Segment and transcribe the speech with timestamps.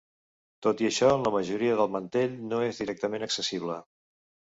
[0.67, 3.77] Tot i això, la majoria del mantell no és directament accessible.